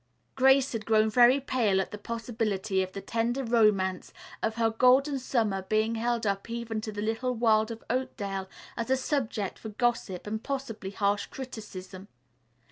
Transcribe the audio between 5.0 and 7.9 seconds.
Summer being held up even to the little world of